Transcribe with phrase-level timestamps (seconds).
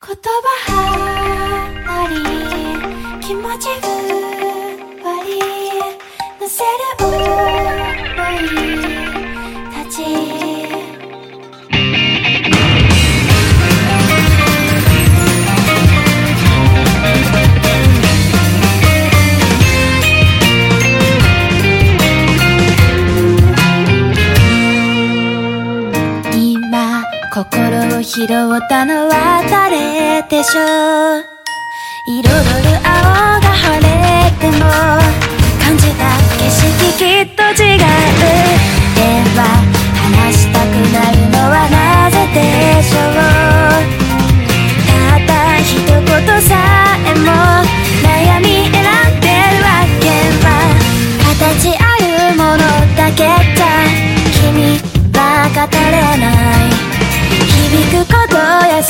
[0.00, 3.84] 言葉あり気持ちふ
[5.04, 5.40] わり
[6.40, 6.62] 乗せ
[7.42, 7.47] る
[28.08, 28.26] 拾っ
[28.70, 31.24] たのは誰でしょう。
[32.06, 32.32] 彩る
[32.78, 33.86] 青が晴れ
[34.40, 34.64] ても
[35.60, 36.64] 感じた景色
[36.96, 37.87] きっと違う。
[58.04, 58.82] くことや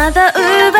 [0.00, 0.79] まだ奪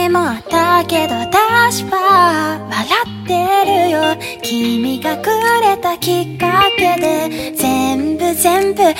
[0.00, 4.00] でもあったけど私は笑ってるよ。
[4.40, 5.28] 君がく
[5.60, 8.94] れたきっかけで全部全部変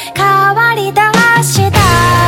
[0.54, 1.10] わりだ
[1.42, 2.19] した。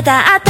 [0.00, 0.49] Better at